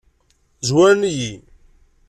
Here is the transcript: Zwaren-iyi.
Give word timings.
Zwaren-iyi. 0.67 1.33